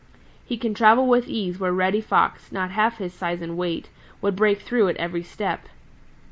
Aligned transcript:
He 0.43 0.57
can 0.57 0.73
travel 0.73 1.05
with 1.05 1.27
ease 1.27 1.59
where 1.59 1.71
Reddy 1.71 2.01
Fox, 2.01 2.51
not 2.51 2.71
half 2.71 2.97
his 2.97 3.13
size 3.13 3.39
and 3.39 3.55
weight, 3.55 3.89
would 4.19 4.35
break 4.35 4.59
through 4.61 4.87
at 4.87 4.97
every 4.97 5.21
step. 5.21 5.67